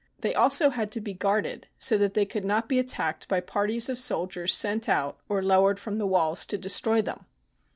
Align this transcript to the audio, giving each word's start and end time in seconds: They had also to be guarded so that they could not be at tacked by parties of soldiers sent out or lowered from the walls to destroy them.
They 0.21 0.29
had 0.29 0.37
also 0.37 0.71
to 0.71 0.99
be 0.99 1.13
guarded 1.13 1.67
so 1.77 1.95
that 1.99 2.15
they 2.15 2.25
could 2.25 2.43
not 2.43 2.67
be 2.67 2.79
at 2.79 2.87
tacked 2.87 3.27
by 3.27 3.39
parties 3.39 3.87
of 3.87 3.99
soldiers 3.99 4.51
sent 4.51 4.89
out 4.89 5.19
or 5.29 5.43
lowered 5.43 5.79
from 5.79 5.99
the 5.99 6.07
walls 6.07 6.43
to 6.47 6.57
destroy 6.57 7.03
them. 7.03 7.27